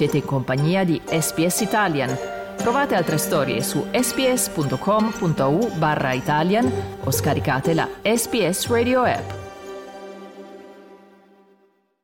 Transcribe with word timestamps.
Siete 0.00 0.16
in 0.16 0.24
compagnia 0.24 0.82
di 0.82 0.98
SPS 1.04 1.60
Italian. 1.60 2.16
Trovate 2.56 2.94
altre 2.94 3.18
storie 3.18 3.62
su 3.62 3.86
sps.com.au 3.92 5.76
barra 5.76 6.14
Italian 6.14 6.72
o 7.04 7.10
scaricate 7.10 7.74
la 7.74 7.86
SPS 8.00 8.68
Radio 8.68 9.02
app. 9.02 9.30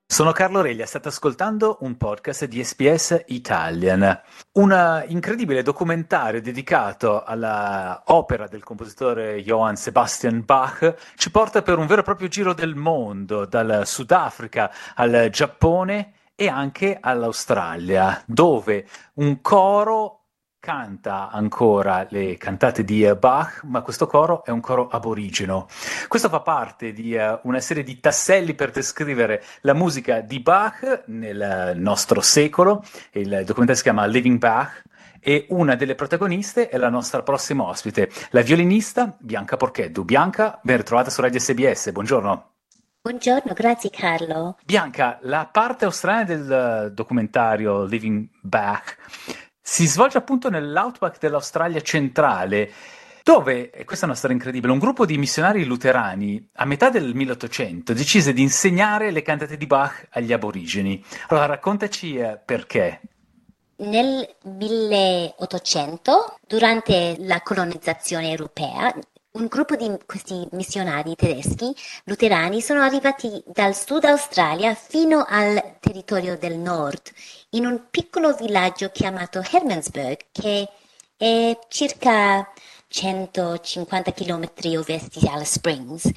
Sono 0.04 0.32
Carlo 0.32 0.60
Reglia, 0.60 0.84
state 0.84 1.08
ascoltando 1.08 1.78
un 1.80 1.96
podcast 1.96 2.44
di 2.44 2.62
SPS 2.62 3.22
Italian, 3.28 4.20
un 4.52 5.04
incredibile 5.06 5.62
documentario 5.62 6.42
dedicato 6.42 7.24
all'opera 7.24 8.46
del 8.46 8.62
compositore 8.62 9.42
Johann 9.42 9.72
Sebastian 9.72 10.44
Bach 10.44 11.14
ci 11.16 11.30
porta 11.30 11.62
per 11.62 11.78
un 11.78 11.86
vero 11.86 12.02
e 12.02 12.04
proprio 12.04 12.28
giro 12.28 12.52
del 12.52 12.74
mondo, 12.74 13.46
dal 13.46 13.86
Sudafrica 13.86 14.70
al 14.96 15.28
Giappone 15.30 16.15
e 16.36 16.48
anche 16.48 16.98
all'Australia, 17.00 18.22
dove 18.26 18.86
un 19.14 19.40
coro 19.40 20.20
canta 20.66 21.30
ancora 21.30 22.06
le 22.10 22.36
cantate 22.36 22.82
di 22.82 23.08
Bach, 23.18 23.62
ma 23.64 23.82
questo 23.82 24.08
coro 24.08 24.44
è 24.44 24.50
un 24.50 24.60
coro 24.60 24.88
aborigeno. 24.88 25.68
Questo 26.08 26.28
fa 26.28 26.40
parte 26.40 26.92
di 26.92 27.14
uh, 27.14 27.38
una 27.44 27.60
serie 27.60 27.84
di 27.84 28.00
tasselli 28.00 28.54
per 28.54 28.72
descrivere 28.72 29.44
la 29.60 29.74
musica 29.74 30.20
di 30.20 30.40
Bach 30.40 31.04
nel 31.06 31.74
nostro 31.76 32.20
secolo. 32.20 32.84
Il 33.12 33.28
documentario 33.28 33.76
si 33.76 33.82
chiama 33.82 34.06
Living 34.06 34.38
Bach 34.38 34.82
e 35.20 35.46
una 35.50 35.76
delle 35.76 35.94
protagoniste 35.94 36.68
è 36.68 36.76
la 36.78 36.90
nostra 36.90 37.22
prossima 37.22 37.62
ospite, 37.62 38.10
la 38.30 38.42
violinista 38.42 39.16
Bianca 39.20 39.56
Porcheddu. 39.56 40.04
Bianca, 40.04 40.58
ben 40.62 40.78
ritrovata 40.78 41.10
su 41.10 41.20
Radio 41.20 41.38
SBS, 41.38 41.92
buongiorno. 41.92 42.55
Buongiorno, 43.06 43.52
grazie 43.52 43.88
Carlo. 43.88 44.58
Bianca, 44.64 45.20
la 45.22 45.46
parte 45.46 45.84
australiana 45.84 46.24
del 46.24 46.92
documentario 46.92 47.84
Living 47.84 48.26
Back 48.42 48.96
si 49.62 49.86
svolge 49.86 50.18
appunto 50.18 50.50
nell'outback 50.50 51.20
dell'Australia 51.20 51.80
centrale, 51.82 52.68
dove, 53.22 53.70
e 53.70 53.84
questa 53.84 54.06
è 54.06 54.08
una 54.08 54.16
storia 54.16 54.34
incredibile, 54.34 54.72
un 54.72 54.80
gruppo 54.80 55.06
di 55.06 55.18
missionari 55.18 55.64
luterani 55.64 56.50
a 56.54 56.64
metà 56.64 56.90
del 56.90 57.14
1800 57.14 57.92
decise 57.92 58.32
di 58.32 58.42
insegnare 58.42 59.12
le 59.12 59.22
cantate 59.22 59.56
di 59.56 59.66
Bach 59.66 60.08
agli 60.10 60.32
aborigeni. 60.32 61.00
Allora 61.28 61.46
raccontaci 61.46 62.16
eh, 62.16 62.40
perché. 62.44 63.02
Nel 63.76 64.28
1800, 64.42 66.38
durante 66.44 67.14
la 67.20 67.40
colonizzazione 67.40 68.30
europea, 68.30 68.92
un 69.36 69.46
gruppo 69.48 69.76
di 69.76 69.90
questi 70.06 70.48
missionari 70.52 71.14
tedeschi 71.14 71.74
luterani 72.04 72.62
sono 72.62 72.80
arrivati 72.80 73.42
dal 73.46 73.74
sud 73.74 74.04
Australia 74.04 74.74
fino 74.74 75.26
al 75.28 75.76
territorio 75.78 76.38
del 76.38 76.56
nord, 76.56 77.02
in 77.50 77.66
un 77.66 77.82
piccolo 77.90 78.34
villaggio 78.34 78.90
chiamato 78.90 79.42
Hermannsburg, 79.42 80.16
che 80.32 80.68
è 81.18 81.58
circa 81.68 82.50
150 82.88 84.12
km 84.12 84.48
ovest 84.78 85.18
di 85.18 85.28
Alice 85.28 85.52
Springs. 85.52 86.10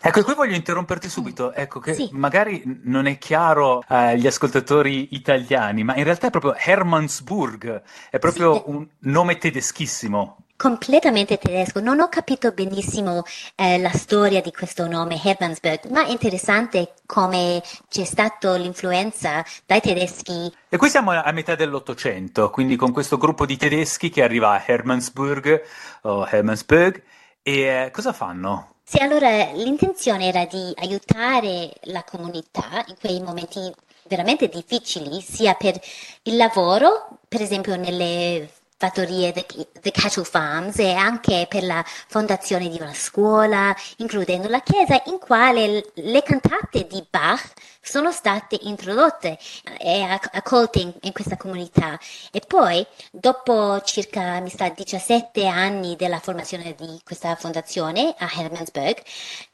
Ecco, 0.00 0.22
qui 0.22 0.34
voglio 0.34 0.54
interromperti 0.54 1.08
subito, 1.08 1.54
ecco 1.54 1.80
che 1.80 1.94
sì. 1.94 2.08
magari 2.12 2.62
non 2.84 3.06
è 3.06 3.16
chiaro 3.16 3.82
agli 3.86 4.26
ascoltatori 4.26 5.14
italiani, 5.14 5.82
ma 5.82 5.96
in 5.96 6.04
realtà 6.04 6.26
è 6.26 6.30
proprio 6.30 6.54
Hermannsburg, 6.54 7.82
è 8.10 8.18
proprio 8.18 8.54
sì. 8.54 8.62
un 8.66 8.86
nome 8.98 9.38
tedeschissimo 9.38 10.45
completamente 10.56 11.38
tedesco. 11.38 11.80
Non 11.80 12.00
ho 12.00 12.08
capito 12.08 12.52
benissimo 12.52 13.22
eh, 13.54 13.78
la 13.78 13.90
storia 13.90 14.40
di 14.40 14.52
questo 14.52 14.86
nome 14.86 15.20
Hermannsburg, 15.22 15.90
ma 15.90 16.06
è 16.06 16.10
interessante 16.10 16.94
come 17.06 17.62
c'è 17.88 18.04
stata 18.04 18.56
l'influenza 18.56 19.44
dai 19.64 19.80
tedeschi. 19.80 20.52
E 20.68 20.76
qui 20.76 20.88
siamo 20.88 21.12
a 21.12 21.30
metà 21.32 21.54
dell'Ottocento, 21.54 22.50
quindi 22.50 22.76
con 22.76 22.92
questo 22.92 23.16
gruppo 23.18 23.46
di 23.46 23.56
tedeschi 23.56 24.10
che 24.10 24.22
arriva 24.22 24.50
a 24.50 24.62
Hermannsburg 24.64 25.62
o 26.02 26.26
Hermannsburg 26.26 27.02
e 27.42 27.60
eh, 27.60 27.90
cosa 27.92 28.12
fanno? 28.12 28.74
Sì, 28.82 28.98
allora 28.98 29.50
l'intenzione 29.52 30.26
era 30.26 30.44
di 30.44 30.72
aiutare 30.76 31.72
la 31.84 32.04
comunità 32.04 32.84
in 32.86 32.94
quei 33.00 33.20
momenti 33.20 33.72
veramente 34.08 34.48
difficili, 34.48 35.20
sia 35.20 35.54
per 35.54 35.78
il 36.22 36.36
lavoro, 36.36 37.18
per 37.28 37.42
esempio 37.42 37.76
nelle 37.76 38.48
fattorie 38.78 39.32
The, 39.32 39.46
The 39.80 39.90
Cattle 39.90 40.24
Farms 40.24 40.78
e 40.78 40.92
anche 40.92 41.46
per 41.48 41.64
la 41.64 41.82
fondazione 41.86 42.68
di 42.68 42.78
una 42.80 42.92
scuola, 42.92 43.74
includendo 43.98 44.48
la 44.48 44.60
chiesa, 44.60 45.02
in 45.06 45.18
quale 45.18 45.90
le 45.94 46.22
cantate 46.22 46.86
di 46.86 47.04
Bach 47.08 47.52
sono 47.80 48.12
state 48.12 48.58
introdotte 48.62 49.38
e 49.78 50.02
accolte 50.32 50.80
in, 50.80 50.92
in 51.02 51.12
questa 51.12 51.36
comunità. 51.36 51.98
E 52.30 52.40
poi, 52.46 52.86
dopo 53.10 53.80
circa, 53.82 54.40
mi 54.40 54.50
sa, 54.50 54.68
17 54.68 55.46
anni 55.46 55.96
della 55.96 56.18
formazione 56.18 56.74
di 56.74 57.00
questa 57.04 57.34
fondazione 57.36 58.14
a 58.18 58.30
Hermannsburg, 58.30 59.02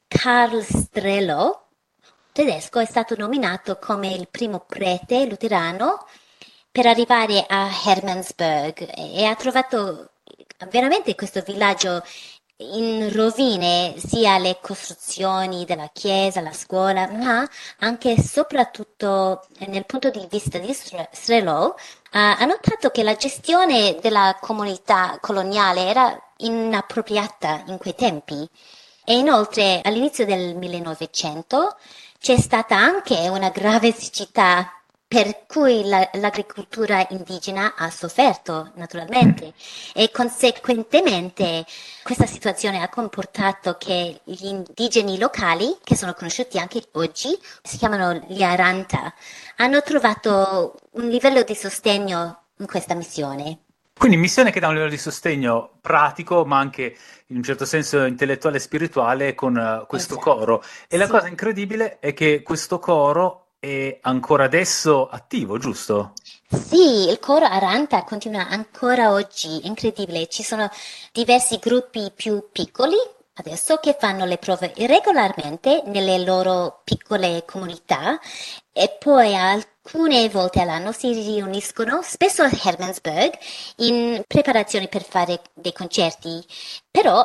Karl 0.09 0.63
Strello, 0.65 1.69
tedesco, 2.33 2.81
è 2.81 2.87
stato 2.87 3.15
nominato 3.17 3.79
come 3.79 4.13
il 4.13 4.29
primo 4.29 4.61
prete 4.61 5.27
luterano 5.27 6.07
per 6.73 6.87
arrivare 6.87 7.45
a 7.47 7.69
Hermannsburg 7.85 8.91
e 8.97 9.25
ha 9.27 9.35
trovato 9.37 10.13
veramente 10.71 11.15
questo 11.15 11.43
villaggio 11.43 12.03
in 12.57 13.13
rovine, 13.13 13.95
sia 13.99 14.39
le 14.39 14.59
costruzioni 14.61 15.65
della 15.65 15.91
chiesa, 15.93 16.41
la 16.41 16.53
scuola, 16.53 17.09
ma 17.09 17.47
anche 17.81 18.13
e 18.13 18.23
soprattutto 18.23 19.47
nel 19.67 19.85
punto 19.85 20.11
di 20.11 20.27
vista 20.31 20.59
di 20.59 20.73
Strelo, 20.73 21.77
ha 22.13 22.45
notato 22.45 22.91
che 22.91 23.03
la 23.03 23.17
gestione 23.17 23.99
della 24.01 24.39
comunità 24.41 25.19
coloniale 25.21 25.87
era 25.87 26.33
inappropriata 26.39 27.65
in 27.67 27.79
quei 27.79 27.95
tempi. 27.95 28.49
E 29.05 29.19
inoltre 29.19 29.81
all'inizio 29.83 30.25
del 30.25 30.57
1900 30.57 31.77
c'è 32.19 32.37
stata 32.39 32.77
anche 32.77 33.29
una 33.29 33.51
grave 33.51 33.93
siccità 33.93 34.82
per 35.13 35.45
cui 35.47 35.87
la, 35.87 36.09
l'agricoltura 36.15 37.07
indigena 37.11 37.75
ha 37.77 37.91
sofferto 37.91 38.73
naturalmente 38.77 39.53
e 39.93 40.11
conseguentemente 40.11 41.67
questa 42.03 42.25
situazione 42.25 42.81
ha 42.81 42.89
comportato 42.89 43.77
che 43.77 44.23
gli 44.25 44.47
indigeni 44.47 45.19
locali, 45.19 45.77
che 45.85 45.97
sono 45.97 46.15
conosciuti 46.15 46.59
anche 46.59 46.83
oggi, 46.93 47.39
si 47.63 47.77
chiamano 47.77 48.25
gli 48.27 48.43
Aranta, 48.43 49.13
hanno 49.57 49.83
trovato 49.83 50.77
un 50.93 51.07
livello 51.09 51.43
di 51.43 51.55
sostegno 51.55 52.45
in 52.57 52.67
questa 52.67 52.95
missione. 52.95 53.59
Quindi 53.93 54.17
missione 54.17 54.51
che 54.51 54.61
dà 54.61 54.69
un 54.69 54.73
livello 54.73 54.91
di 54.91 54.97
sostegno 54.99 55.73
pratico, 55.83 56.47
ma 56.47 56.57
anche 56.57 56.97
in 57.27 57.37
un 57.37 57.43
certo 57.43 57.67
senso 57.67 58.03
intellettuale 58.07 58.57
e 58.57 58.61
spirituale 58.61 59.35
con 59.35 59.57
uh, 59.57 59.87
questo 59.87 60.15
esatto. 60.15 60.39
coro. 60.39 60.63
E 60.63 60.87
sì. 60.89 60.97
la 60.97 61.07
cosa 61.07 61.29
incredibile 61.29 61.99
è 61.99 62.15
che 62.15 62.41
questo 62.41 62.79
coro 62.79 63.43
è 63.63 64.01
ancora 64.03 64.43
adesso 64.43 65.09
attivo, 65.09 65.57
giusto? 65.57 66.15
Sì, 66.49 67.09
il 67.09 67.21
coro 67.21 67.45
Aranta 67.45 68.03
continua 68.03 68.49
ancora 68.49 69.13
oggi, 69.13 69.69
incredibile. 69.69 70.27
Ci 70.27 70.43
sono 70.43 70.69
diversi 71.13 71.59
gruppi 71.61 72.11
più 72.13 72.49
piccoli 72.51 72.97
adesso 73.35 73.77
che 73.77 73.97
fanno 73.99 74.25
le 74.25 74.37
prove 74.37 74.73
regolarmente 74.77 75.83
nelle 75.87 76.19
loro 76.19 76.81
piccole 76.85 77.45
comunità 77.47 78.19
e 78.73 78.97
poi 78.99 79.35
alcune 79.35 80.29
volte 80.29 80.61
all'anno 80.61 80.93
si 80.93 81.13
riuniscono, 81.13 82.01
spesso 82.03 82.43
a 82.43 82.51
Hermannsburg, 82.51 83.33
in 83.77 84.23
preparazione 84.27 84.89
per 84.89 85.05
fare 85.05 85.41
dei 85.55 85.73
concerti. 85.73 86.45
Però 86.91 87.25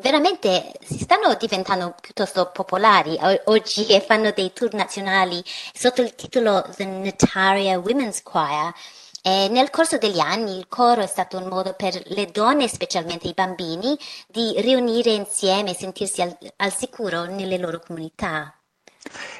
veramente 0.00 0.72
si 0.80 0.98
stanno 0.98 1.34
diventando 1.34 1.94
piuttosto 2.00 2.50
popolari 2.52 3.18
oggi 3.44 3.86
e 3.86 4.00
fanno 4.00 4.30
dei 4.30 4.52
tour 4.52 4.74
nazionali 4.74 5.42
sotto 5.72 6.02
il 6.02 6.14
titolo 6.14 6.64
The 6.76 6.84
Nataria 6.84 7.78
Women's 7.78 8.22
Choir. 8.22 8.72
E 9.20 9.48
nel 9.50 9.70
corso 9.70 9.98
degli 9.98 10.20
anni 10.20 10.56
il 10.56 10.68
coro 10.68 11.02
è 11.02 11.06
stato 11.06 11.36
un 11.38 11.48
modo 11.48 11.74
per 11.74 12.00
le 12.06 12.30
donne, 12.30 12.68
specialmente 12.68 13.28
i 13.28 13.34
bambini, 13.34 13.98
di 14.28 14.54
riunire 14.58 15.10
insieme 15.10 15.70
e 15.70 15.74
sentirsi 15.74 16.22
al, 16.22 16.36
al 16.56 16.72
sicuro 16.72 17.24
nelle 17.24 17.58
loro 17.58 17.80
comunità. 17.84 18.52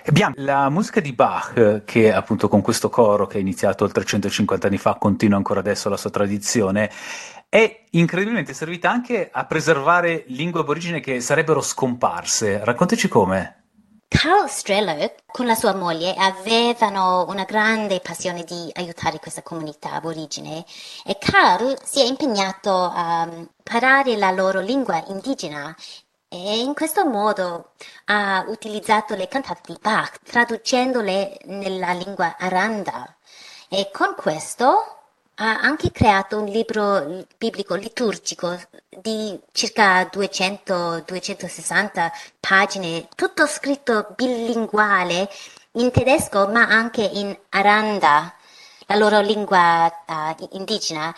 Abbiamo 0.06 0.34
la 0.38 0.69
musica 0.70 1.00
di 1.00 1.12
Bach, 1.12 1.84
che 1.84 2.12
appunto 2.12 2.49
con 2.49 2.62
questo 2.62 2.88
coro 2.88 3.26
che 3.26 3.38
è 3.38 3.40
iniziato 3.40 3.84
oltre 3.84 4.05
150 4.05 4.67
anni 4.67 4.78
fa, 4.78 4.94
continua 4.94 5.37
ancora 5.37 5.61
adesso 5.61 5.88
la 5.88 5.96
sua 5.96 6.11
tradizione, 6.11 6.90
è 7.48 7.84
incredibilmente 7.90 8.52
servita 8.52 8.90
anche 8.90 9.30
a 9.32 9.46
preservare 9.46 10.24
lingue 10.28 10.60
aborigene 10.60 11.00
che 11.00 11.20
sarebbero 11.20 11.62
scomparse. 11.62 12.62
Raccontaci 12.62 13.08
come. 13.08 13.54
Carl 14.08 14.48
Streller 14.48 15.14
con 15.26 15.46
la 15.46 15.54
sua 15.54 15.74
moglie 15.74 16.14
avevano 16.14 17.26
una 17.28 17.44
grande 17.44 18.00
passione 18.00 18.42
di 18.42 18.70
aiutare 18.72 19.18
questa 19.18 19.42
comunità 19.42 19.92
aborigene 19.92 20.64
e 21.04 21.18
Carl 21.18 21.76
si 21.84 22.00
è 22.00 22.04
impegnato 22.04 22.70
a 22.70 23.28
imparare 23.30 24.16
la 24.16 24.30
loro 24.30 24.60
lingua 24.60 25.04
indigena 25.08 25.76
e 26.26 26.58
in 26.58 26.74
questo 26.74 27.04
modo 27.04 27.72
ha 28.06 28.44
utilizzato 28.48 29.14
le 29.14 29.28
cantate 29.28 29.72
di 29.72 29.78
Bach 29.80 30.20
traducendole 30.22 31.38
nella 31.44 31.92
lingua 31.92 32.36
aranda 32.38 33.14
e 33.68 33.90
con 33.92 34.14
questo 34.16 34.97
ha 35.40 35.61
anche 35.61 35.93
creato 35.93 36.40
un 36.40 36.46
libro 36.46 37.25
biblico 37.37 37.75
liturgico 37.75 38.58
di 38.88 39.38
circa 39.52 40.02
200-260 40.02 42.11
pagine, 42.40 43.06
tutto 43.14 43.46
scritto 43.46 44.14
bilinguale 44.17 45.29
in 45.73 45.90
tedesco 45.93 46.49
ma 46.49 46.67
anche 46.67 47.02
in 47.02 47.37
aranda, 47.50 48.35
la 48.87 48.96
loro 48.96 49.20
lingua 49.20 49.87
uh, 50.06 50.35
indigena. 50.52 51.14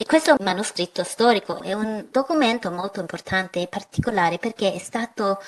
E 0.00 0.06
questo 0.06 0.36
manoscritto 0.40 1.02
storico 1.04 1.60
è 1.60 1.72
un 1.72 2.06
documento 2.10 2.70
molto 2.70 3.00
importante 3.00 3.60
e 3.60 3.66
particolare 3.66 4.38
perché 4.38 4.72
è 4.72 4.78
stato 4.78 5.42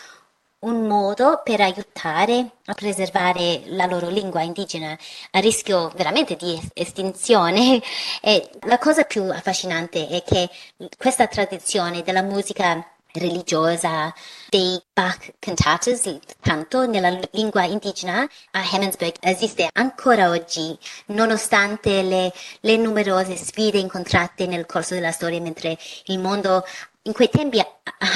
un 0.61 0.87
modo 0.87 1.41
per 1.43 1.61
aiutare 1.61 2.51
a 2.67 2.75
preservare 2.75 3.63
la 3.67 3.87
loro 3.87 4.09
lingua 4.09 4.43
indigena 4.43 4.97
a 5.31 5.39
rischio 5.41 5.91
veramente 5.97 6.37
di 6.37 6.59
estinzione. 6.75 7.81
E 8.23 8.51
la 8.67 8.79
cosa 8.79 9.05
più 9.05 9.23
affascinante 9.31 10.07
è 10.09 10.23
che 10.23 10.49
questa 10.99 11.27
tradizione 11.27 12.03
della 12.03 12.23
musica 12.23 12.85
religiosa 13.13 14.13
dei 14.49 14.81
Bach 14.93 15.33
cantatas, 15.39 16.05
il 16.05 16.21
canto 16.41 16.87
nella 16.87 17.19
lingua 17.33 17.65
indigena 17.65 18.29
a 18.53 18.63
Hemmensburg 18.73 19.15
esiste 19.21 19.69
ancora 19.73 20.29
oggi, 20.29 20.77
nonostante 21.07 22.03
le, 22.03 22.33
le 22.61 22.77
numerose 22.77 23.37
sfide 23.37 23.79
incontrate 23.79 24.47
nel 24.47 24.67
corso 24.67 24.95
della 24.95 25.13
storia 25.13 25.41
mentre 25.41 25.79
il 26.07 26.19
mondo 26.19 26.65
in 27.03 27.13
quei 27.13 27.31
tempi 27.31 27.59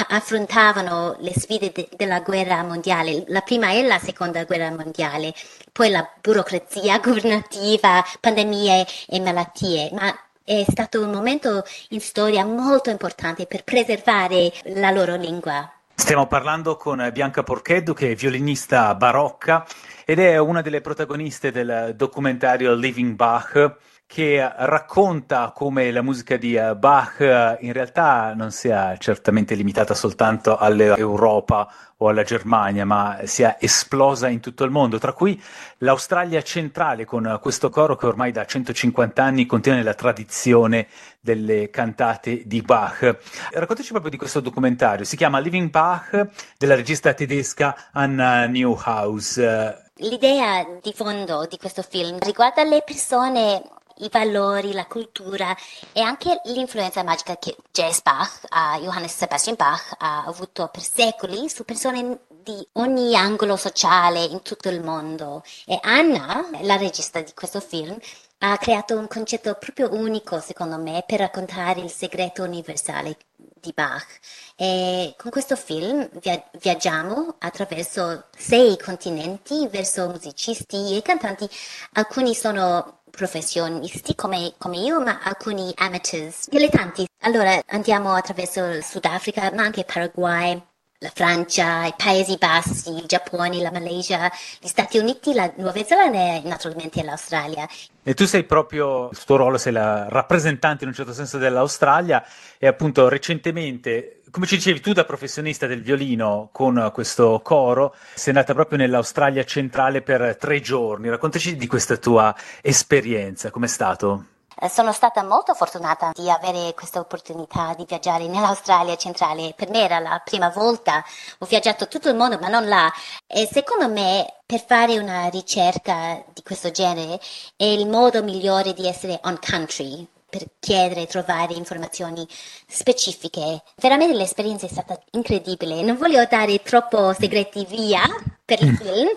affrontavano 0.09 1.15
le 1.19 1.33
sfide 1.35 1.71
de- 1.71 1.89
della 1.95 2.19
guerra 2.19 2.61
mondiale, 2.63 3.23
la 3.27 3.41
prima 3.41 3.71
e 3.71 3.81
la 3.81 3.97
seconda 3.97 4.43
guerra 4.43 4.69
mondiale, 4.71 5.33
poi 5.71 5.89
la 5.89 6.07
burocrazia 6.21 6.99
governativa, 7.03 8.03
pandemie 8.19 8.85
e 9.07 9.19
malattie, 9.19 9.89
ma 9.93 10.15
è 10.43 10.63
stato 10.69 11.01
un 11.01 11.09
momento 11.09 11.63
in 11.89 11.99
storia 11.99 12.45
molto 12.45 12.91
importante 12.91 13.47
per 13.47 13.63
preservare 13.63 14.53
la 14.75 14.91
loro 14.91 15.15
lingua. 15.15 15.67
Stiamo 15.95 16.27
parlando 16.27 16.75
con 16.75 17.09
Bianca 17.11 17.41
Porcheddu, 17.41 17.93
che 17.93 18.11
è 18.11 18.15
violinista 18.15 18.93
barocca 18.93 19.65
ed 20.05 20.19
è 20.19 20.37
una 20.37 20.61
delle 20.61 20.81
protagoniste 20.81 21.51
del 21.51 21.93
documentario 21.95 22.75
Living 22.75 23.15
Bach 23.15 23.77
che 24.07 24.49
racconta 24.57 25.51
come 25.53 25.91
la 25.91 26.01
musica 26.01 26.37
di 26.37 26.55
eh, 26.55 26.75
Bach 26.75 27.19
eh, 27.19 27.57
in 27.61 27.73
realtà 27.73 28.33
non 28.35 28.51
sia 28.51 28.95
certamente 28.97 29.55
limitata 29.55 29.93
soltanto 29.93 30.57
all'Europa 30.57 31.67
o 31.97 32.09
alla 32.09 32.23
Germania, 32.23 32.85
ma 32.85 33.21
sia 33.23 33.57
esplosa 33.59 34.27
in 34.27 34.41
tutto 34.41 34.63
il 34.63 34.71
mondo, 34.71 34.99
tra 34.99 35.13
cui 35.13 35.41
l'Australia 35.79 36.41
centrale 36.41 37.05
con 37.05 37.39
questo 37.41 37.69
coro 37.69 37.95
che 37.95 38.05
ormai 38.05 38.31
da 38.31 38.45
150 38.45 39.23
anni 39.23 39.45
contiene 39.45 39.81
la 39.81 39.93
tradizione 39.93 40.87
delle 41.19 41.69
cantate 41.69 42.43
di 42.45 42.61
Bach. 42.61 43.17
Raccontaci 43.51 43.89
proprio 43.89 44.11
di 44.11 44.17
questo 44.17 44.39
documentario, 44.41 45.05
si 45.05 45.15
chiama 45.15 45.39
Living 45.39 45.69
Bach 45.69 46.27
della 46.57 46.75
regista 46.75 47.13
tedesca 47.13 47.89
Anna 47.93 48.45
Newhouse. 48.45 49.83
L'idea 49.99 50.65
di 50.81 50.91
fondo 50.93 51.47
di 51.49 51.57
questo 51.57 51.81
film 51.81 52.19
riguarda 52.19 52.63
le 52.63 52.83
persone 52.85 53.63
i 53.97 54.09
valori, 54.11 54.73
la 54.73 54.85
cultura 54.85 55.55
e 55.93 56.01
anche 56.01 56.41
l'influenza 56.45 57.03
magica 57.03 57.37
che 57.37 57.55
J.S. 57.71 58.01
Bach, 58.01 58.41
uh, 58.49 58.81
Johannes 58.81 59.15
Sebastian 59.15 59.55
Bach, 59.55 59.95
ha 59.97 60.23
avuto 60.25 60.67
per 60.67 60.81
secoli 60.81 61.49
su 61.49 61.63
persone 61.63 62.19
di 62.27 62.67
ogni 62.73 63.15
angolo 63.15 63.55
sociale 63.55 64.23
in 64.23 64.41
tutto 64.41 64.69
il 64.69 64.83
mondo. 64.83 65.43
E 65.65 65.79
Anna, 65.81 66.47
la 66.61 66.75
regista 66.75 67.19
di 67.21 67.33
questo 67.33 67.59
film, 67.59 67.97
ha 68.39 68.57
creato 68.57 68.97
un 68.97 69.07
concetto 69.07 69.55
proprio 69.55 69.93
unico, 69.93 70.39
secondo 70.39 70.77
me, 70.77 71.03
per 71.07 71.19
raccontare 71.19 71.79
il 71.81 71.89
segreto 71.89 72.43
universale 72.43 73.17
di 73.35 73.71
Bach. 73.73 74.19
E 74.55 75.15
con 75.17 75.31
questo 75.31 75.55
film 75.55 76.07
via- 76.21 76.43
viaggiamo 76.59 77.35
attraverso 77.39 78.25
sei 78.37 78.77
continenti 78.77 79.67
verso 79.67 80.07
musicisti 80.07 80.95
e 80.95 81.01
cantanti. 81.01 81.49
Alcuni 81.93 82.35
sono 82.35 83.01
professionisti 83.15 84.13
come, 84.15 84.53
come, 84.57 84.77
io, 84.77 85.01
ma 85.01 85.19
alcuni 85.23 85.71
amateurs, 85.75 86.47
dilettanti. 86.49 87.07
Allora 87.21 87.59
andiamo 87.67 88.13
attraverso 88.13 88.63
il 88.65 88.83
Sudafrica, 88.83 89.51
ma 89.53 89.63
anche 89.63 89.83
Paraguay, 89.83 90.61
la 90.99 91.11
Francia, 91.13 91.85
i 91.85 91.93
Paesi 91.95 92.37
Bassi, 92.37 92.89
il 92.95 93.05
Giappone, 93.05 93.61
la 93.61 93.71
Malaysia, 93.71 94.31
gli 94.59 94.67
Stati 94.67 94.97
Uniti, 94.97 95.33
la 95.33 95.51
Nuova 95.57 95.83
Zelanda 95.83 96.17
e 96.17 96.41
naturalmente 96.43 97.03
l'Australia. 97.03 97.67
E 98.03 98.13
tu 98.13 98.25
sei 98.25 98.43
proprio, 98.43 99.09
il 99.11 99.23
tuo 99.23 99.35
ruolo 99.35 99.57
sei 99.57 99.73
la 99.73 100.07
rappresentante 100.09 100.83
in 100.83 100.89
un 100.89 100.95
certo 100.95 101.13
senso 101.13 101.37
dell'Australia 101.37 102.25
e 102.57 102.67
appunto 102.67 103.07
recentemente 103.09 104.21
come 104.35 104.47
ci 104.47 104.57
dicevi 104.57 104.81
tu 104.81 104.91
da 104.91 105.05
professionista 105.05 105.65
del 105.65 105.81
violino 105.81 106.49
con 106.51 106.91
questo 106.93 107.39
coro, 107.41 107.95
sei 108.15 108.33
andata 108.33 108.53
proprio 108.53 108.77
nell'Australia 108.77 109.45
centrale 109.45 110.01
per 110.01 110.35
tre 110.35 110.59
giorni. 110.59 111.07
Raccontaci 111.07 111.55
di 111.55 111.67
questa 111.67 111.95
tua 111.95 112.35
esperienza, 112.61 113.49
com'è 113.49 113.67
stato? 113.67 114.25
Eh, 114.59 114.67
sono 114.67 114.91
stata 114.91 115.23
molto 115.23 115.53
fortunata 115.53 116.11
di 116.13 116.29
avere 116.29 116.73
questa 116.73 116.99
opportunità 116.99 117.73
di 117.77 117.85
viaggiare 117.87 118.27
nell'Australia 118.27 118.97
centrale. 118.97 119.53
Per 119.55 119.69
me 119.69 119.83
era 119.85 119.99
la 119.99 120.21
prima 120.21 120.49
volta, 120.49 121.01
ho 121.37 121.45
viaggiato 121.45 121.87
tutto 121.87 122.09
il 122.09 122.17
mondo, 122.17 122.37
ma 122.37 122.49
non 122.49 122.67
là. 122.67 122.91
E 123.25 123.47
secondo 123.49 123.87
me, 123.87 124.25
per 124.45 124.61
fare 124.65 124.97
una 124.97 125.29
ricerca 125.29 126.21
di 126.33 126.41
questo 126.43 126.71
genere, 126.71 127.21
è 127.55 127.63
il 127.63 127.87
modo 127.87 128.21
migliore 128.21 128.73
di 128.73 128.85
essere 128.85 129.17
on 129.23 129.39
country, 129.39 130.05
per 130.35 130.47
chiedere 130.59 131.03
e 131.03 131.07
trovare 131.07 131.53
informazioni 131.53 132.27
specifiche. 132.67 133.63
Veramente 133.77 134.13
l'esperienza 134.13 134.65
è 134.65 134.69
stata 134.69 134.99
incredibile. 135.11 135.81
Non 135.81 135.95
voglio 135.95 136.25
dare 136.25 136.61
troppo 136.61 137.13
segreti 137.13 137.65
via 137.65 138.01
per 138.43 138.61
il 138.61 138.77
film, 138.77 139.07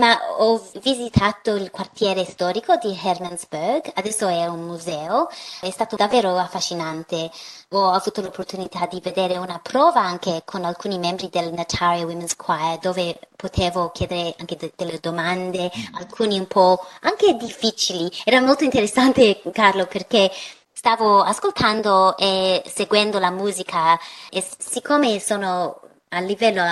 ma 0.00 0.16
ho 0.38 0.62
visitato 0.80 1.54
il 1.54 1.70
quartiere 1.70 2.24
storico 2.24 2.76
di 2.76 2.98
Hermannsburg, 3.02 3.92
adesso 3.94 4.26
è 4.26 4.46
un 4.46 4.62
museo, 4.64 5.28
è 5.60 5.70
stato 5.70 5.96
davvero 5.96 6.36
affascinante. 6.38 7.30
Ho 7.72 7.90
avuto 7.90 8.22
l'opportunità 8.22 8.88
di 8.90 9.00
vedere 9.02 9.36
una 9.36 9.60
prova 9.62 10.00
anche 10.00 10.42
con 10.46 10.64
alcuni 10.64 10.98
membri 10.98 11.28
del 11.28 11.52
Nataria 11.52 12.06
Women's 12.06 12.34
Choir 12.36 12.78
dove 12.78 13.18
potevo 13.36 13.90
chiedere 13.90 14.34
anche 14.38 14.56
de- 14.56 14.72
delle 14.74 14.98
domande, 14.98 15.70
alcuni 15.92 16.38
un 16.38 16.46
po' 16.46 16.84
anche 17.02 17.34
difficili. 17.34 18.10
Era 18.24 18.40
molto 18.40 18.64
interessante 18.64 19.42
Carlo 19.52 19.86
perché 19.86 20.30
stavo 20.80 21.20
ascoltando 21.20 22.16
e 22.16 22.62
seguendo 22.64 23.18
la 23.18 23.30
musica 23.30 23.98
e 24.30 24.42
siccome 24.56 25.20
sono 25.20 25.78
a 26.08 26.20
livello 26.20 26.62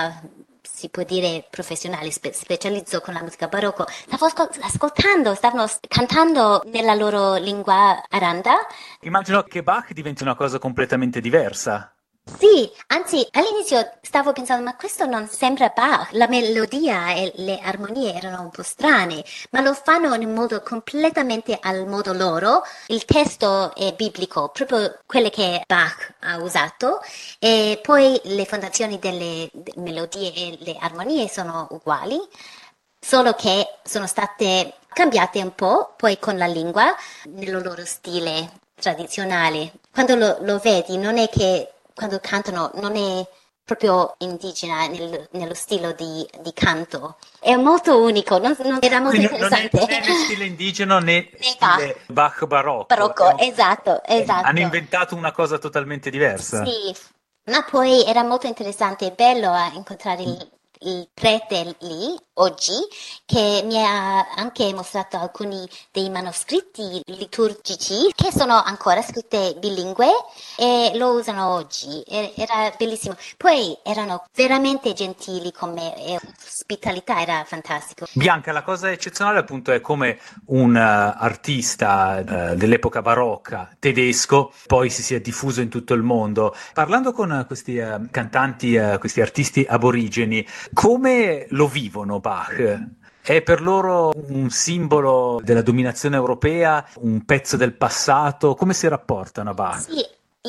si 0.63 0.89
può 0.89 1.03
dire 1.03 1.45
professionale, 1.47 2.09
spe- 2.09 2.33
specializzo 2.33 3.01
con 3.01 3.13
la 3.13 3.21
musica 3.21 3.47
barocco, 3.47 3.85
stavo 3.87 4.25
ascoltando, 4.61 5.35
stavano 5.35 5.67
cantando 5.87 6.63
nella 6.65 6.95
loro 6.95 7.35
lingua 7.35 8.01
aranda. 8.09 8.55
Immagino 9.01 9.43
che 9.43 9.61
Bach 9.61 9.91
diventi 9.93 10.23
una 10.23 10.35
cosa 10.35 10.57
completamente 10.57 11.21
diversa. 11.21 11.93
Sì, 12.37 12.69
anzi 12.87 13.27
all'inizio 13.31 13.97
stavo 14.01 14.31
pensando 14.33 14.63
ma 14.63 14.75
questo 14.75 15.05
non 15.05 15.27
sembra 15.27 15.71
Bach, 15.75 16.09
la 16.11 16.27
melodia 16.27 17.13
e 17.13 17.31
le 17.35 17.59
armonie 17.59 18.13
erano 18.13 18.41
un 18.41 18.49
po' 18.49 18.63
strane, 18.63 19.23
ma 19.51 19.61
lo 19.61 19.73
fanno 19.73 20.13
in 20.15 20.33
modo 20.33 20.61
completamente 20.61 21.57
al 21.61 21.87
modo 21.87 22.13
loro, 22.13 22.63
il 22.87 23.03
testo 23.05 23.73
è 23.75 23.93
biblico, 23.93 24.49
proprio 24.49 24.99
quelle 25.05 25.29
che 25.29 25.63
Bach 25.65 26.13
ha 26.21 26.37
usato. 26.37 27.01
E 27.39 27.79
poi 27.81 28.19
le 28.23 28.45
fondazioni 28.45 28.99
delle 28.99 29.49
melodie 29.75 30.33
e 30.33 30.57
le 30.61 30.77
armonie 30.79 31.27
sono 31.27 31.67
uguali, 31.71 32.19
solo 32.99 33.33
che 33.33 33.79
sono 33.83 34.07
state 34.07 34.75
cambiate 34.93 35.41
un 35.41 35.55
po' 35.55 35.93
poi 35.97 36.19
con 36.19 36.37
la 36.37 36.47
lingua 36.47 36.95
nel 37.25 37.61
loro 37.61 37.85
stile 37.85 38.51
tradizionale. 38.75 39.73
Quando 39.91 40.15
lo, 40.15 40.37
lo 40.41 40.57
vedi 40.59 40.97
non 40.97 41.17
è 41.17 41.29
che 41.29 41.73
quando 41.99 42.19
cantano 42.21 42.71
non 42.75 42.95
è 42.95 43.27
proprio 43.65 44.15
indigena 44.19 44.87
nel, 44.87 45.27
nello 45.33 45.53
stile 45.53 45.93
di, 45.95 46.25
di, 46.41 46.53
canto. 46.53 47.17
È 47.41 47.53
molto 47.57 48.01
unico, 48.01 48.37
non, 48.37 48.55
non 48.63 48.79
era 48.81 49.01
molto 49.01 49.17
Quindi 49.17 49.33
interessante. 49.33 49.79
Non 49.79 49.89
è, 49.89 50.07
né 50.07 50.13
stile 50.23 50.45
indigeno 50.45 50.99
né 50.99 51.29
stile 51.37 51.97
Bach 52.07 52.45
barocco. 52.45 52.85
Barocco, 52.87 53.37
esatto, 53.37 54.01
esatto. 54.05 54.47
Hanno 54.47 54.59
inventato 54.61 55.13
una 55.15 55.33
cosa 55.33 55.57
totalmente 55.57 56.09
diversa. 56.09 56.63
Sì, 56.63 56.95
ma 57.51 57.61
poi 57.69 58.05
era 58.05 58.23
molto 58.23 58.47
interessante 58.47 59.07
e 59.07 59.11
bello 59.11 59.51
incontrare 59.73 60.23
prete 61.13 61.75
lì 61.79 62.15
oggi 62.39 62.71
che 63.25 63.61
mi 63.65 63.83
ha 63.83 64.25
anche 64.35 64.73
mostrato 64.73 65.17
alcuni 65.17 65.67
dei 65.91 66.09
manoscritti 66.09 67.01
liturgici 67.05 68.11
che 68.15 68.31
sono 68.31 68.61
ancora 68.61 69.01
scritte 69.01 69.55
bilingue 69.59 70.07
e 70.57 70.91
lo 70.95 71.17
usano 71.17 71.49
oggi. 71.49 72.03
Era 72.07 72.73
bellissimo. 72.77 73.15
Poi 73.37 73.77
erano 73.83 74.25
veramente 74.33 74.93
gentili 74.93 75.51
con 75.51 75.73
me 75.73 75.95
e 75.97 76.19
l'ospitalità 76.21 77.21
era 77.21 77.43
fantastico. 77.45 78.07
Bianca, 78.13 78.51
la 78.51 78.63
cosa 78.63 78.89
eccezionale 78.91 79.39
appunto 79.39 79.71
è 79.71 79.81
come 79.81 80.19
un 80.47 80.75
uh, 80.75 81.21
artista 81.21 82.23
uh, 82.25 82.55
dell'epoca 82.55 83.01
barocca 83.01 83.75
tedesco 83.79 84.51
poi 84.65 84.89
si 84.89 85.03
sia 85.03 85.19
diffuso 85.19 85.61
in 85.61 85.69
tutto 85.69 85.93
il 85.93 86.03
mondo. 86.03 86.55
Parlando 86.73 87.11
con 87.11 87.31
uh, 87.31 87.45
questi 87.45 87.81
cantanti, 88.11 88.77
questi 88.99 89.21
artisti 89.21 89.65
aborigeni, 89.67 90.45
come 90.73 91.45
lo 91.49 91.67
vivono 91.67 92.19
Bach? 92.19 92.97
È 93.21 93.41
per 93.41 93.61
loro 93.61 94.11
un 94.29 94.49
simbolo 94.49 95.39
della 95.43 95.61
dominazione 95.61 96.15
europea, 96.15 96.85
un 96.95 97.25
pezzo 97.25 97.57
del 97.57 97.73
passato? 97.73 98.55
Come 98.55 98.73
si 98.73 98.87
rapportano 98.87 99.51
a 99.51 99.53
Bach? 99.53 99.81
Sì, 99.81 100.03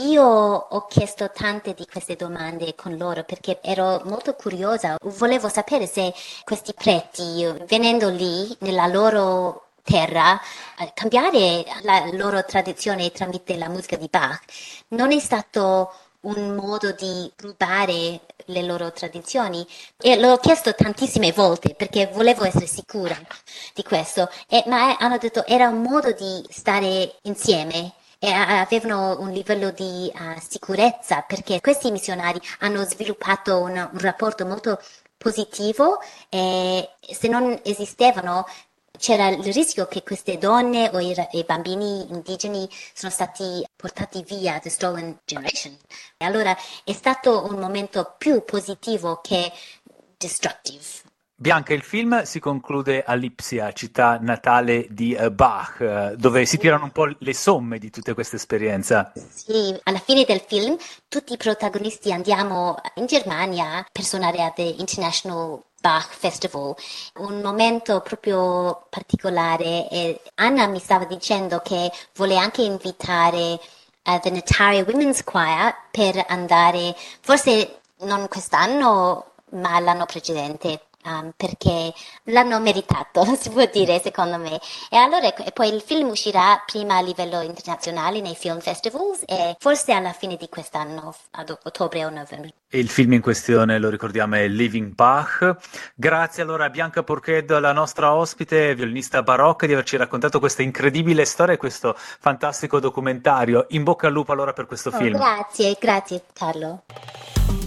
io 0.08 0.24
ho 0.24 0.86
chiesto 0.86 1.30
tante 1.30 1.74
di 1.74 1.84
queste 1.90 2.16
domande 2.16 2.74
con 2.74 2.96
loro 2.96 3.24
perché 3.24 3.58
ero 3.60 4.00
molto 4.04 4.34
curiosa. 4.34 4.96
Volevo 5.18 5.48
sapere 5.48 5.86
se 5.86 6.14
questi 6.44 6.72
preti, 6.72 7.46
venendo 7.68 8.08
lì 8.08 8.56
nella 8.60 8.86
loro 8.86 9.70
terra, 9.82 10.40
cambiare 10.94 11.64
la 11.82 12.08
loro 12.12 12.44
tradizione 12.44 13.10
tramite 13.10 13.56
la 13.56 13.68
musica 13.68 13.96
di 13.96 14.08
Bach 14.08 14.44
non 14.88 15.10
è 15.12 15.18
stato 15.18 15.92
un 16.22 16.54
modo 16.54 16.92
di 16.92 17.30
rubare 17.36 18.20
le 18.46 18.62
loro 18.62 18.92
tradizioni. 18.92 19.66
E 19.98 20.18
l'ho 20.18 20.36
chiesto 20.38 20.74
tantissime 20.74 21.32
volte 21.32 21.74
perché 21.74 22.06
volevo 22.12 22.44
essere 22.44 22.66
sicura 22.66 23.16
di 23.74 23.82
questo, 23.82 24.28
e, 24.48 24.62
ma 24.66 24.96
hanno 24.96 25.18
detto 25.18 25.44
era 25.46 25.68
un 25.68 25.82
modo 25.82 26.12
di 26.12 26.44
stare 26.50 27.16
insieme. 27.22 27.94
E 28.22 28.30
avevano 28.30 29.18
un 29.18 29.30
livello 29.30 29.70
di 29.70 30.12
uh, 30.14 30.38
sicurezza 30.46 31.22
perché 31.22 31.58
questi 31.62 31.90
missionari 31.90 32.38
hanno 32.58 32.84
sviluppato 32.84 33.60
un, 33.60 33.70
un 33.70 33.98
rapporto 33.98 34.44
molto 34.44 34.78
positivo 35.16 36.00
e 36.28 36.88
se 37.00 37.28
non 37.28 37.58
esistevano 37.62 38.46
c'era 39.00 39.28
il 39.28 39.42
rischio 39.42 39.87
che 39.87 40.02
queste 40.02 40.37
donne 40.37 40.90
o 40.92 41.00
i, 41.00 41.16
i, 41.33 41.45
bambini 41.45 42.07
indigeni 42.11 42.69
sono 42.92 43.11
stati 43.11 43.64
portati 43.75 44.23
via, 44.28 44.59
the 44.61 44.69
stolen 44.69 45.19
generation. 45.25 45.75
E 46.19 46.25
allora 46.25 46.54
è 46.85 46.92
stato 46.92 47.47
un 47.47 47.59
momento 47.59 48.14
più 48.19 48.45
positivo 48.45 49.21
che 49.23 49.50
destructive. 50.19 51.09
Bianca, 51.35 51.73
il 51.73 51.80
film 51.80 52.23
si 52.25 52.38
conclude 52.38 53.02
a 53.02 53.14
Lipsia, 53.14 53.73
città 53.73 54.19
natale 54.21 54.87
di 54.90 55.16
uh, 55.19 55.30
Bach, 55.30 55.78
uh, 55.80 56.14
dove 56.14 56.45
si 56.45 56.59
tirano 56.59 56.85
un 56.85 56.90
po' 56.90 57.09
le 57.19 57.33
somme 57.33 57.78
di 57.78 57.88
tutte 57.88 58.12
queste 58.12 58.37
esperienze. 58.37 59.12
Sì, 59.30 59.75
alla 59.85 60.00
fine 60.00 60.26
del 60.26 60.42
film 60.47 60.76
tutti 61.09 61.33
i 61.33 61.38
protagonisti 61.38 62.12
andiamo 62.12 62.76
in 62.97 63.07
Germania 63.07 63.83
per 63.90 64.04
suonare 64.04 64.42
a 64.42 64.50
The 64.50 64.75
International 64.76 65.62
Bach 65.80 66.08
Festival, 66.12 66.75
un 67.16 67.40
momento 67.40 68.00
proprio 68.00 68.87
particolare 68.90 69.88
e 69.88 70.20
Anna 70.37 70.66
mi 70.66 70.78
stava 70.78 71.04
dicendo 71.04 71.60
che 71.60 71.90
vuole 72.14 72.37
anche 72.37 72.62
invitare 72.62 73.58
uh, 74.04 74.18
The 74.20 74.30
Natari 74.30 74.82
Women's 74.82 75.25
Choir 75.25 75.75
per 75.90 76.25
andare, 76.28 76.94
forse 77.20 77.80
non 78.00 78.28
quest'anno 78.28 79.32
ma 79.52 79.80
l'anno 79.80 80.06
precedente 80.06 80.82
um, 81.04 81.33
perché 81.37 81.92
l'hanno 82.25 82.61
meritato, 82.61 83.25
si 83.38 83.50
può 83.50 83.64
dire 83.73 84.00
secondo 84.00 84.38
me. 84.38 84.59
E 84.90 84.97
allora 84.97 85.35
e 85.35 85.52
poi 85.52 85.73
il 85.73 85.80
film 85.80 86.09
uscirà 86.09 86.62
prima 86.64 86.97
a 86.97 87.00
livello 87.00 87.40
internazionale 87.40 88.21
nei 88.21 88.35
film 88.35 88.61
festivals 88.61 89.23
e 89.26 89.57
forse 89.59 89.92
alla 89.92 90.12
fine 90.12 90.37
di 90.37 90.49
quest'anno, 90.49 91.14
ad 91.33 91.57
ottobre 91.62 92.04
o 92.04 92.11
novembre. 92.11 92.54
Il 92.73 92.88
film 92.88 93.14
in 93.14 93.21
questione, 93.21 93.78
lo 93.78 93.88
ricordiamo, 93.88 94.37
è 94.37 94.47
Living 94.47 94.95
Bach. 94.95 95.57
Grazie 95.95 96.42
allora 96.42 96.66
a 96.66 96.71
Bianca 96.71 97.02
Porchedo, 97.02 97.59
la 97.59 97.73
nostra 97.73 98.14
ospite, 98.14 98.75
violinista 98.75 99.23
barocca, 99.23 99.66
di 99.66 99.73
averci 99.73 99.97
raccontato 99.97 100.38
questa 100.38 100.62
incredibile 100.62 101.25
storia 101.25 101.54
e 101.54 101.57
questo 101.57 101.95
fantastico 101.97 102.78
documentario. 102.78 103.66
In 103.71 103.83
bocca 103.83 104.07
al 104.07 104.12
lupo 104.12 104.33
allora 104.33 104.52
per 104.52 104.66
questo 104.66 104.90
oh, 104.90 104.92
film. 104.92 105.16
Grazie, 105.16 105.76
grazie 105.80 106.23
Carlo. 106.33 106.85